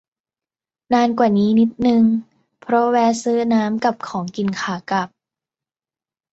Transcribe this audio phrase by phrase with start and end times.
[0.93, 2.03] นานกว่านี้นิดนึง
[2.61, 5.09] เพราะแวะซื้อน้ำกับของกินขากลับ